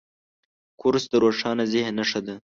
کورس 0.81 1.03
د 1.11 1.13
روښانه 1.23 1.63
ذهن 1.73 1.93
نښه 1.99 2.21
ده. 2.27 2.35